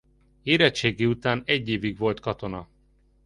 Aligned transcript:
Érettségi 0.43 1.05
után 1.05 1.41
egy 1.45 1.69
évig 1.69 1.97
volt 1.97 2.19
katona. 2.19 2.67